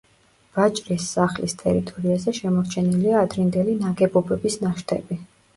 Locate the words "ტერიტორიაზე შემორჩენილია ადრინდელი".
1.59-3.79